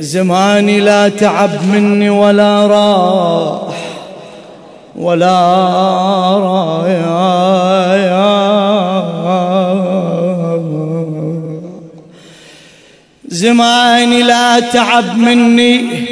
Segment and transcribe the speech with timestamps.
[0.00, 3.76] زماني لا تعب مني ولا راح
[4.96, 5.40] ولا
[6.38, 6.96] رايح
[13.28, 16.06] زماني لا تعب مني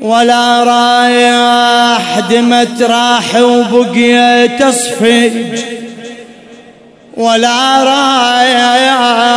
[0.00, 5.60] ولا رايح دمت راح وبقيت أصفج.
[7.16, 9.31] ولا رايح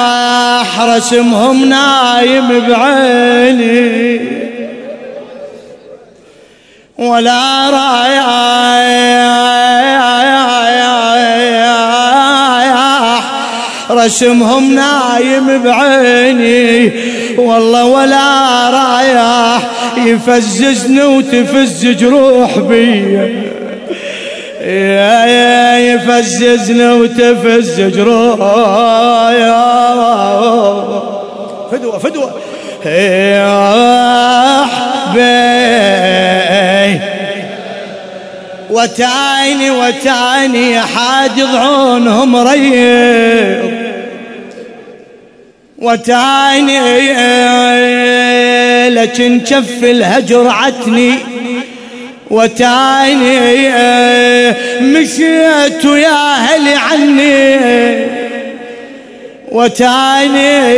[0.96, 4.20] رسمهم نايم بعيني.
[6.98, 8.26] ولا رايح
[13.92, 16.92] رسمهم نايم بعيني.
[17.38, 19.62] والله ولا رايح
[19.98, 23.18] يفززني وتفزج روح بي.
[24.62, 25.65] يا يا
[25.96, 28.38] يفززني وتفزج روح
[31.72, 32.32] فدوة فدوة.
[32.86, 34.66] يا
[35.14, 37.00] بي
[38.70, 43.72] وتعيني وتعيني حاج ضعونهم ريض
[45.80, 46.80] وتعيني
[48.90, 51.35] لكن كف الهجر عتني.
[52.36, 53.70] وتعيني
[54.82, 57.60] مشيت ويا أهلي عني.
[59.52, 60.76] وتعيني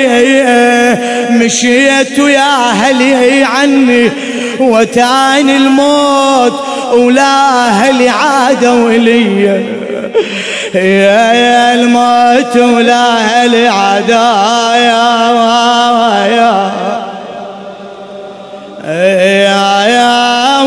[1.29, 4.11] مشيت ويا أهلي عني.
[4.59, 6.53] وتعيني الموت
[6.93, 9.45] ولا أهلي عادوا إلي.
[10.75, 14.31] يا يا الموت ولا أهلي عادا
[14.75, 15.27] يا
[16.27, 16.71] يا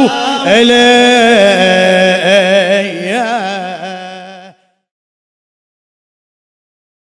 [0.06, 1.80] يا يا, يا